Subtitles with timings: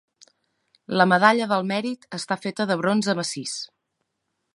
[1.01, 3.55] La Medalla del Mèrit està feta de bronze massís.